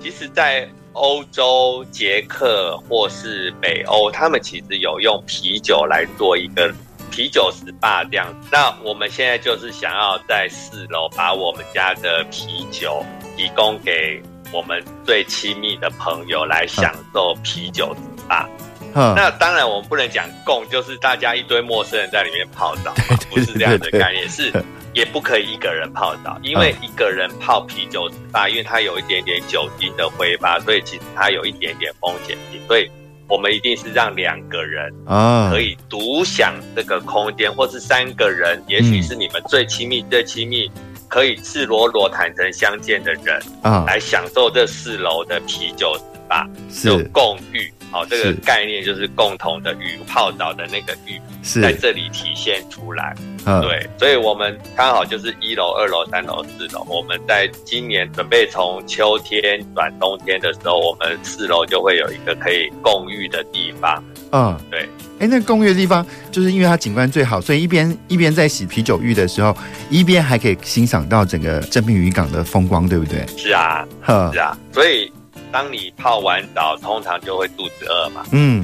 [0.00, 6.72] 其实，在欧洲、捷克或是北欧，他们其实有用啤酒来做一个
[7.10, 8.32] 啤酒 SPA 这样。
[8.50, 13.04] 那我们现在就是想要在四楼把我们家的啤酒
[13.36, 17.94] 提供给我们最亲密的朋友来享受啤酒
[18.28, 18.46] SPA。
[18.46, 18.65] 嗯，
[19.14, 22.94] 那当然我们不能讲共，就是大家一堆陌生人在里面泡澡，
[23.30, 24.52] 不是这样的概念，是。
[24.94, 32.58] 也不可以一个人泡澡，因为一个人泡啤酒 SPA，因为它有一点点酒精的挥发，所以其实它有一点点风险性。
[32.66, 32.90] 所以
[33.28, 40.70] 我们一定是让两个人啊可以独享这个空间，或是三个人，也许是你们最亲密、最亲密，
[41.08, 45.94] 可以赤裸裸、坦诚相见的人啊，来享受这四楼的啤酒
[46.30, 47.70] SPA，是共浴。
[47.90, 53.14] 好，这个概念就是共同的浴泡澡的那个浴，是在这里体现出来。
[53.46, 56.84] 嗯，对，所以我们刚好就是一楼、二楼、三楼、四楼。
[56.88, 64.02] 我们在今年准备从秋天转冬天的时候，我们四楼就会有一个可以共浴的地方。
[64.32, 64.80] 嗯，对。
[65.18, 69.56] 哎、欸，那共浴的地方就是因为它景观最好，所以一边一边在洗啤酒浴的时候，
[69.88, 73.24] 一边还可以欣赏到整个正滨渔港的风光，对不对？
[73.38, 73.86] 是啊，
[74.32, 75.10] 是啊，所以。
[75.56, 78.26] 当你泡完澡，通常就会肚子饿嘛。
[78.30, 78.62] 嗯，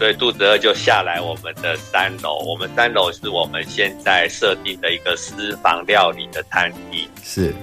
[0.00, 2.40] 所以肚子饿就下来我们的三楼。
[2.40, 7.08] 我们三楼是我们现在设定的一个私房料理的餐厅。
[7.22, 7.54] 是，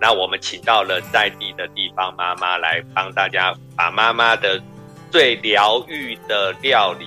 [0.00, 4.62] 那我们请到了在地的地方妈妈来帮大家把妈妈的
[5.10, 7.04] 最疗愈的料理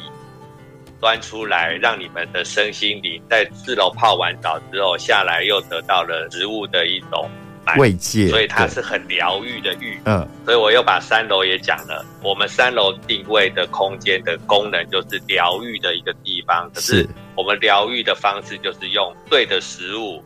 [1.00, 7.32] 端出来，让你们的身心灵在四楼泡完澡之后下来，又得到了食物的一种。
[7.78, 9.98] 慰藉，所以它是很疗愈的愈。
[10.06, 12.06] 嗯，所以我又把三楼也讲了。
[12.24, 16.70] 我们三楼定位的空间的功能就是疗愈的一个地方。
[16.74, 20.24] 可是我们疗愈的方式就是用对的食物。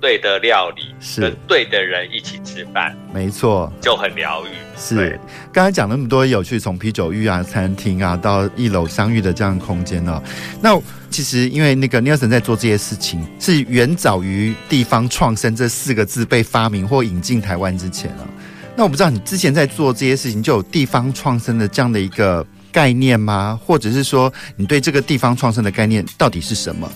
[0.00, 4.50] 对的料理是跟对的人一起吃饭，没错，就很疗愈。
[4.76, 5.18] 是，
[5.52, 10.22] 刚才讲那么多有趣，从啤酒浴啊、餐厅啊到一楼相遇的这样的空间呢。
[10.62, 10.80] 那
[11.10, 18.28] 其实因为那个 Nelson 在做这些事情，是远早于地方创生这四个字被发明或引进台湾之前了。
[18.76, 23.58] 那我不知道你之前在做这些事情就有地方创生的这样的一个概念吗？
[23.64, 26.88] 或者是说你对这个地方创生的概念到底是什么？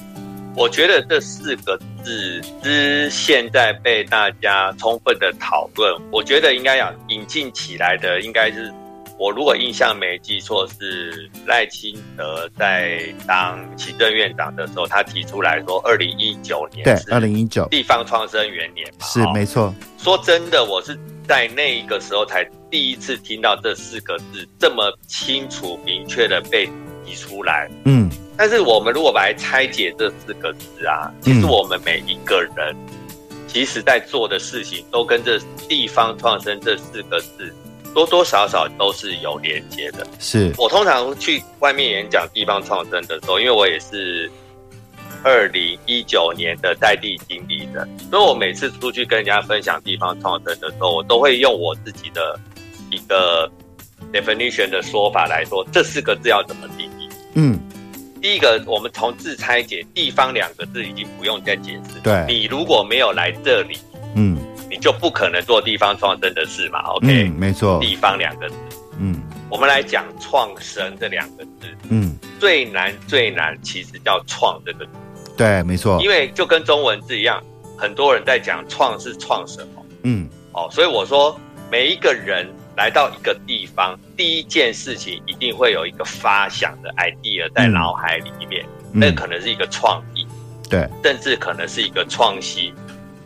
[0.54, 5.90] 我觉得这四个字之现在被大家充分的讨论。
[6.12, 8.70] 我觉得应该要引进起来的，应该是
[9.22, 19.72] 我如果印象没记错，是赖清德在当行政院长的时候，他提出来说，二零一九年对，二零一九地方创生元年嘛，是没错。
[19.96, 20.98] 说真的，我是
[21.28, 26.68] 在那一个时候才第一次听到这四个字这么清楚明确的被
[27.06, 27.70] 提出来。
[27.84, 32.76] 嗯，但是我们如果把它拆解这四个字啊，其实我们每一个人
[33.46, 37.54] 其实在做的事情都跟这地方创生这四个字。
[37.94, 40.06] 多多少少都是有连接的。
[40.18, 44.30] 是我通常去外面演讲地方创生的时候，因为我也是
[45.22, 52.38] 二零一九年的在地经理的，所以我每次出去跟人家分享地方创生的时候，我都会用我自己的
[52.90, 53.50] 一个
[54.12, 57.08] definition 的说法来说，这四个字要怎么定义？
[57.34, 57.58] 嗯，
[58.20, 62.00] 第一个，我们从字拆解，地方两个字已经不用再解释。
[62.02, 63.78] 对，你如果没有来这里，
[64.16, 64.36] 嗯。
[64.72, 67.78] 你就不可能做地方创生的事嘛？OK，嗯，没错。
[67.78, 68.56] 地方两个字，
[68.98, 69.20] 嗯，
[69.50, 74.90] 我们来讲创生这两个字，嗯，最难最难其实叫创这个字，
[75.36, 76.00] 对，没错。
[76.02, 77.38] 因为就跟中文字一样，
[77.76, 81.38] 很多人在讲创是创什么，嗯，哦，所以我说
[81.70, 88.64] 每一个人来到一个地方，第一件事情一定会有一个发想的 idea 在脑海里面，
[88.94, 90.26] 嗯，那可能是一个创意，
[90.70, 92.72] 对，甚至可能是一个创新。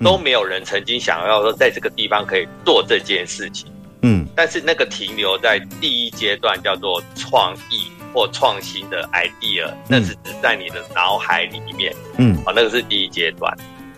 [0.03, 3.71] 都没有人曾经想要说在这个地方可以做这件事情，
[4.03, 13.57] 嗯，但是那个停留在第一阶段叫做创意或创新的 idea，那是只在你的脑海里面，嗯，哦，那个是第一阶段。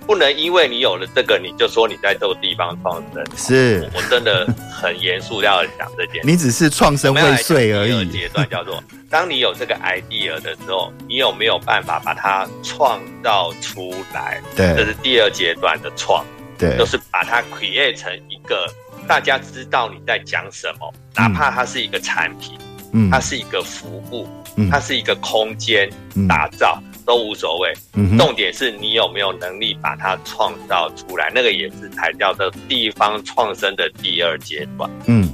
[0.08, 3.22] 不能因为你有了这个，你就说你在这个地方创生。
[3.36, 6.22] 是我，真的很严肃要讲这件事。
[6.24, 7.90] 你只是创生未遂而已。
[7.90, 14.40] 第二阶段叫做，当你有这个 idea 的时候，你有没有办法把它创造出来？
[14.56, 16.24] 对，这是第二阶段的创。
[16.56, 18.66] 对，就是把它 create 成一个
[19.06, 22.58] 大家知道你在讲什么，哪怕它是一个产品，
[22.94, 25.86] 嗯，它是一个服务，嗯，它是一个空间
[26.26, 26.82] 打造。
[27.08, 27.72] 都无所谓，
[28.18, 34.90] 重点是你有没有能力把它创造出来，那个也是才叫做地方创生的第二阶段。
[35.06, 35.26] 嗯，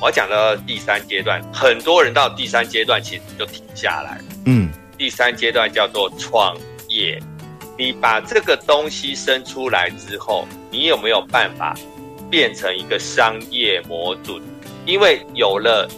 [0.00, 4.20] 我讲到第三阶段，很多人到第三阶段其实就停下来。
[4.46, 6.56] 嗯，第三阶段叫做创
[6.88, 7.20] 业，
[7.76, 11.74] 你把这个东西生出来之后，你有没有办法
[12.30, 14.40] 变成一个商业模组？
[14.86, 15.90] 因为有了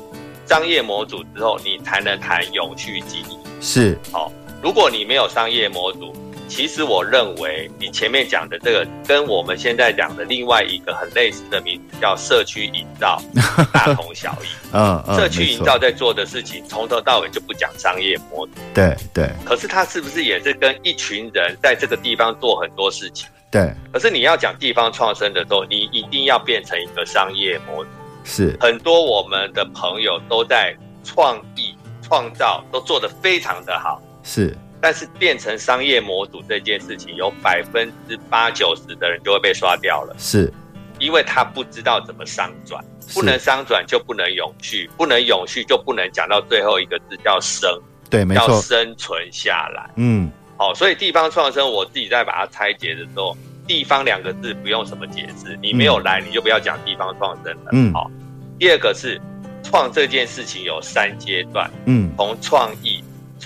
[0.47, 3.39] 商业模组之后，你才能谈永续经营。
[3.61, 4.33] 是，好。
[4.63, 6.13] 如果你没有商业模组，
[6.47, 13.23] 其实我认为你前面讲的这个跟我们现在讲的另外一个很类似的名字叫社区营造，
[13.73, 14.47] 大同小异。
[14.75, 18.53] 嗯，社区营造在做的事情从头到尾就不讲商业模组。
[18.75, 19.31] 对对。
[19.45, 23.29] 可是他是不是也是跟一群人在这个地方做很多事情？
[23.51, 23.73] 对。
[23.93, 27.91] 可是你要讲地方创生的时候，你一定要变成一个商业模组。
[28.25, 28.57] 是。
[28.61, 34.03] 很多我们的朋友都在创意创造都做得非常的好。
[34.23, 40.15] 是，但是变成商业模组这件事情，有百分之八九十的人就会被刷掉了。
[40.19, 40.53] 是，
[40.99, 47.71] 因为他不知道怎么商转，不能商转就不能永续，不能永续就不能讲到最后一个字叫生，
[48.09, 49.91] 对，没错，要生存下来。
[49.97, 57.71] 嗯，好，所以地方创生，我自己在把它拆解的时候，地方两个字不用什么解释，你没有来，你就不要讲地方创生了。
[57.73, 58.11] 嗯，好。
[58.59, 59.19] 第二个是
[59.63, 63.00] 创这件事情有三阶段，嗯，从创意。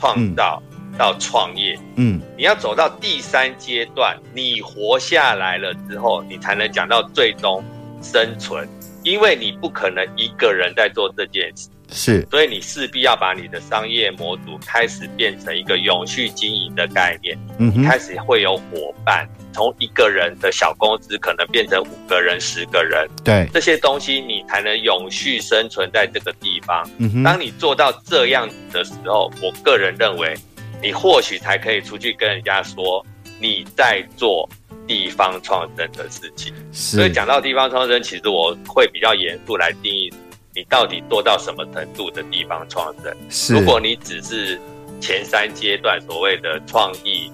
[0.05, 0.63] 创造
[0.99, 7.65] 到创业，嗯，你要走到第三阶段，你活下来了之后，你才能讲到最终
[8.03, 8.69] 生存，
[9.03, 19.29] 因为你不可能一个人在做这件事，是，所以你势必要把你的商业模组开始变成一个永续经营的概念，嗯，你开始会有伙伴。
[19.53, 26.85] 从一个人的小公司可能变成五个人、十个人，对这些东西，你才能永续生存在这个地方。
[26.99, 30.35] 嗯哼，当你做到这样子的时候，我个人认为，
[30.83, 33.07] 你或许才可以出去跟人家说
[33.41, 34.49] 你在做
[34.89, 36.53] 地方创生的事情。
[36.73, 40.13] 所以讲到地方创生，其实我会比较严肃来定义
[40.55, 43.15] 你到底做到什么程度的地方创生。
[43.29, 44.61] 是，如果你只是
[45.01, 47.31] 前三阶段所谓的创意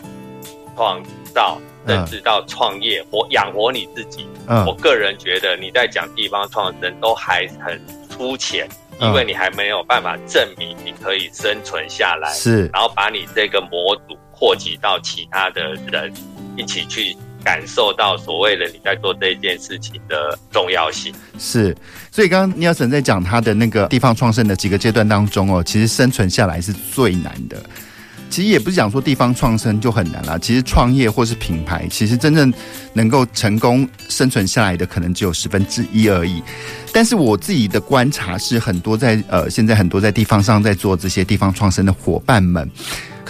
[0.77, 1.03] 创
[1.35, 1.61] 造。
[1.89, 8.69] 甚至到创业活养活你自己，嗯，我个人觉得你在讲地方创生都还很肤浅，
[9.01, 16.13] 因为你还没有办法证明你可以生存下来，是，然后把你这个模组扩及到其他的人
[16.55, 21.13] 一起去感受到所谓的你在做这件事情的重要性。
[21.39, 21.77] 是，
[22.11, 27.57] 所以刚刚 Nelson 在讲他的那个地方创生的几个阶段当中哦，其实生存下来是最难的。
[28.29, 32.53] 其实也不是讲说地方创生就很难啦，其实创业或是品牌，其实真正
[32.93, 36.41] 能够成功生存下来的，可能只有十分之一而已。
[36.93, 42.71] 但是我自己的观察是，很多在呃现在很多在地方上在做这些地方创生的伙伴们，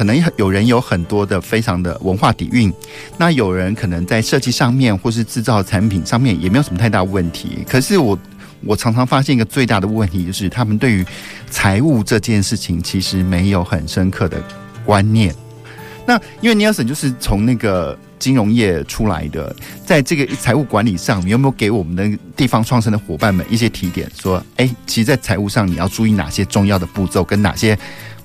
[0.00, 2.72] 可能有人有很多的非常的文化底蕴，
[3.18, 7.58] 那有人可能在设计上面或是制造产品上面也没有什么太大问题。
[7.68, 8.18] 可是我
[8.64, 11.04] 我常常发现一个最大的问题，就是他们对于
[11.50, 14.42] 财务这件事情其实没有很深刻的
[14.86, 15.34] 观念。
[16.06, 24.10] 那因为尼尔森就是从那个金融业出来的，在这个财务管理上，你有没有给我们的地方创生的伙伴们一些提点？
[24.18, 27.78] 说，哎，其实，在财务上你要注意哪些重要的步骤，跟哪些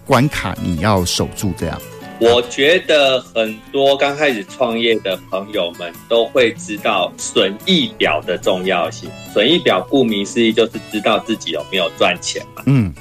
[0.06, 1.52] 关卡你要守住？
[1.58, 1.82] 这样，
[2.20, 9.10] 我觉得很多刚开始创业的朋友们都会知道损益表的重要性。
[9.34, 12.64] 损益表顾名思义就是知道自己有没有赚钱嘛。
[12.68, 12.94] 嗯。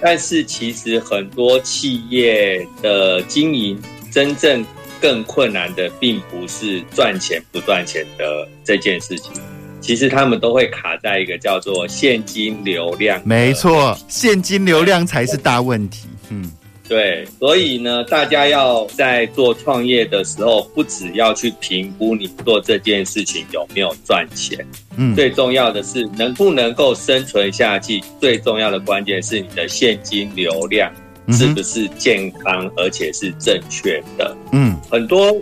[0.00, 3.80] 但是其实很多企业的经营，
[4.10, 4.64] 真正
[5.00, 9.32] 更困难的，并不是赚钱不赚钱的这件事情。
[9.80, 13.20] 其实他们都会卡在一个叫做现金流量。
[13.24, 16.08] 没错，现金流量才是大问题。
[16.32, 16.50] 嗯。
[16.88, 24.66] 对，所以呢，大家要在做创业的时候，不只要去评估你做这件事情有没有赚钱，
[24.96, 28.02] 嗯，最重要的是能不能够生存下去。
[28.20, 30.92] 最重要的关键是你的现金流量
[31.28, 34.36] 是不是健康，而且是正确的。
[34.50, 35.34] 嗯，很多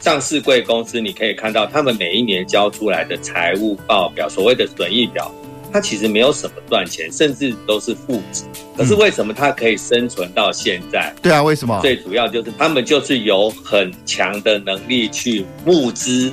[0.00, 5.32] 上市贵公司，你可以看到他们每一年交出来的财务报表，所谓的损益表。
[5.74, 8.44] 它其实没有什么赚钱，甚至都是负值。
[8.76, 11.12] 可是为什么它可以生存到现在？
[11.20, 11.80] 对啊，为什么？
[11.80, 16.32] 最主要就是他们就是有很强的能力去募资，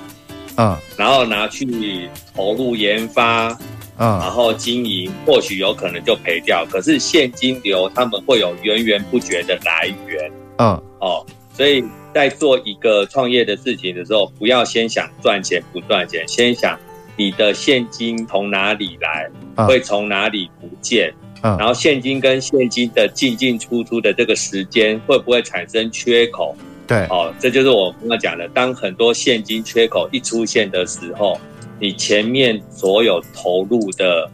[0.57, 3.47] 嗯，然后拿去投入研发，
[3.97, 6.63] 嗯，然后经营，或许有可能就赔掉。
[6.69, 11.25] 可是现金流他们会有源源不绝的来源，嗯，哦，
[11.57, 11.83] 所以
[12.13, 16.79] 在做一个创业的事情的时候，不要先想赚钱不赚钱，先想。
[17.15, 19.29] 你的现金从哪里来？
[19.65, 21.13] 会从哪里不见？
[21.41, 26.55] 然后现金跟现金的进进出出的这个时间会不会产生缺口？
[26.87, 31.39] 对，哦，这就是我刚刚讲的，当很多现金缺口一出现的时候，
[31.79, 34.29] 你前面所有投入的。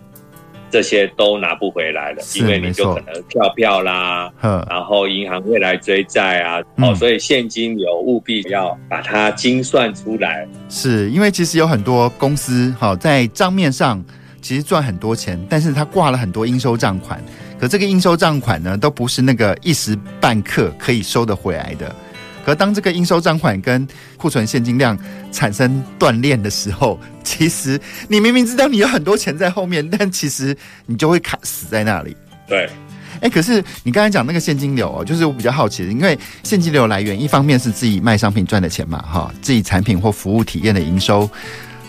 [0.70, 10.48] 这些都拿不回来了，因为你就可能跳票啦，然后银行会来追债啊，哦，所以现金流务必要把它精算出来。
[10.70, 14.04] 是因为其实有很多公司，好在账面上
[14.42, 17.22] 其实赚很多钱，但是它挂了很多应收账款，
[17.60, 21.96] 可这个应收账款呢，都不是那个一时半刻可以收得回来的。
[22.48, 23.86] 而当这个应收账款跟
[24.16, 24.98] 库存现金量
[25.34, 32.16] 产生断裂的时候，其实你明明知道你有很多钱在后面，但其实你就会卡死在那里。
[32.48, 32.66] 对，
[33.16, 41.30] 哎、欸，可是你刚才讲那个现金流哦，就是我比较好奇的，因为现金流来源一方面是自己卖商品赚的钱嘛，哈，自己产品或服务体验的营收。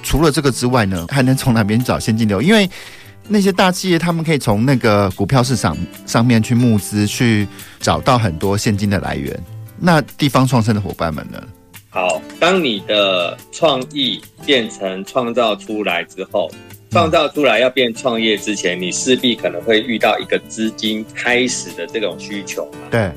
[0.02, 2.42] 除了这个之外呢，还能从哪边找现金流？
[2.42, 2.68] 因为
[3.28, 7.46] 那些大企业他们可以从那个股票市场上面去募资，去
[7.78, 9.38] 找到很多现金的来源。
[9.80, 11.42] 那地方创生的伙伴们呢？
[11.90, 16.50] 好，当你的创意变成创造出来之后，
[16.90, 22.78] 创造出来要变创业之前，你势必可能会遇到一个资金开始的这种需求嘛。
[22.90, 23.10] 对，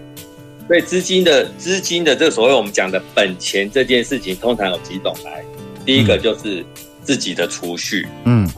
[0.68, 5.44] 所以资金的资金的这所谓我们讲的本钱这件事情，通常有几种来。
[5.86, 6.66] 第一个就是
[7.04, 8.50] 自己的储蓄，嗯，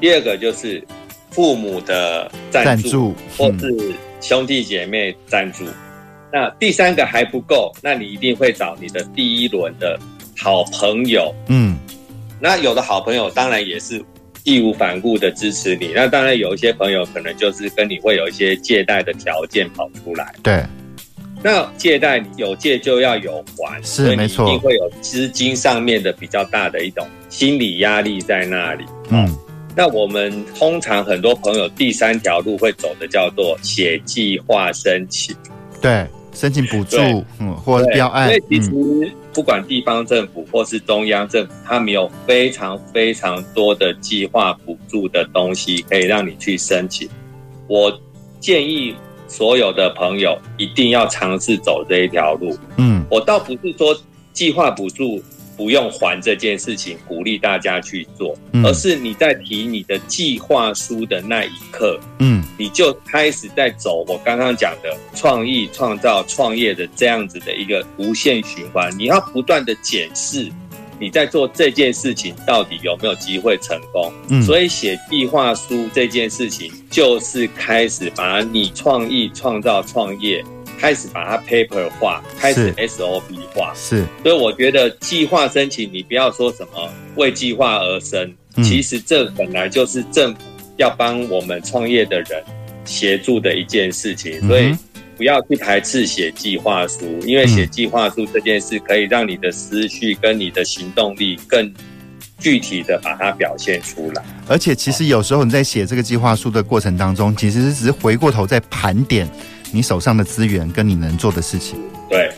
[0.00, 0.82] 第二个就是
[1.30, 5.64] 父母的赞助，赞助，或是兄弟姐妹赞助。
[6.32, 9.98] 那第三个还不够，那你一定会找你的第一轮的
[10.38, 11.34] 好朋友。
[11.48, 11.76] 嗯，
[12.40, 14.00] 那有的好朋友当然也是
[14.44, 15.90] 义无反顾的支持你。
[15.94, 20.32] 那当然有一些朋友可能就是跟你会有一些借贷的条件跑出来。
[20.42, 20.62] 对，
[21.42, 28.84] 那借贷有借就要有还，是没错，所以你一定会有资金上面的比较大的一种心理压力在那里。
[29.08, 29.28] 嗯，
[29.74, 35.36] 那我们通常很多朋友第三条路会走的叫做写计划申请。
[35.82, 36.06] 对。
[36.32, 36.96] 申请补助，
[37.38, 38.28] 嗯，或者标案。
[38.28, 38.70] 所以其实
[39.32, 47.08] 不管地方政府或是中央政府，他们有非常非常多的计划补助的东西可以让你去申请。
[47.66, 47.92] 我
[48.40, 48.94] 建议
[49.28, 52.56] 所有的朋友一定要尝试走这一条路。
[52.76, 53.96] 嗯，我倒不是说
[54.32, 55.22] 计划补助。
[55.60, 58.34] 不用还这件事情，鼓励大家去做，
[58.64, 68.90] 而是你在提你的计划书的那一刻，嗯，你就开始在走我刚刚讲的创意、创造、创业的这样子的一个无限循环。
[68.98, 70.50] 你要不断的检视
[70.98, 74.10] 你在做这件事情到底有没有机会成功。
[74.28, 80.42] 嗯，所以写计划书这件事情，就是开始把你创意、创造、创业
[80.80, 83.72] 开始把它 paper 化，开始 SOP 化。
[83.74, 90.40] 是，所以我觉得计划申请，你不要说什么为计划而生，嗯、其实这本来就是政府
[90.78, 92.42] 要帮我们创业的人
[92.86, 94.74] 协助的一件事情，所以
[95.18, 101.70] 不要去排斥写计划书，因为写计划书这件事可以让你的思绪跟你的行动力更
[102.38, 104.24] 具体的把它表现出来。
[104.48, 109.28] 而且，其实有时候你在写这个计划书的过程当中，其实是只是回过头在盘点
[109.72, 111.78] 你手上的资源跟你能做的事情。
[112.08, 112.30] 对，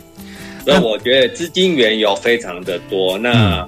[0.65, 3.17] 所以我觉得资金源有非常的多。
[3.17, 3.67] 那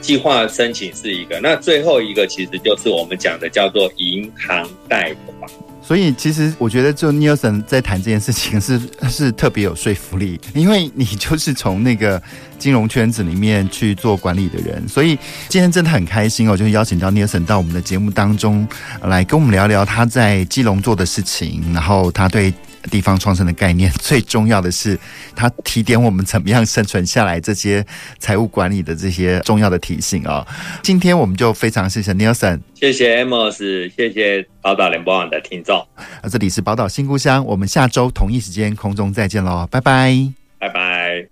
[0.00, 5.50] 计划申请是一个，那最后一个其实就是我们讲的叫做银行贷款。
[5.82, 8.78] 所以，其实我觉得，就 Nelson 在谈这件事情 是
[9.08, 12.22] 是特别有说服力，因为你就是从那个
[12.58, 18.68] 金融圈子里面去做管理的人，所以今天真的很开心哦，就邀请到 Nelson 到我们的节目当中
[19.02, 22.52] 来跟我们聊聊他在基隆做的事情，然后他对。
[22.88, 24.98] 地方创生的概念， 最重要的是，
[25.36, 27.84] 它提点我们怎么样生存下来，这些
[28.18, 30.46] 财务管理的这些重要的提醒啊、哦。
[30.82, 35.78] 今天我们就非常谢谢 Nelson，谢谢 Amos，谢谢宝岛联播网的听众。
[35.94, 41.26] 啊，这里是宝岛新故乡，我们下周同一时间空中再见喽，拜拜，拜拜。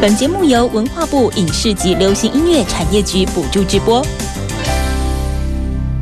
[0.00, 4.04] 本节目由文化部影视及流行音乐产业局补助直播。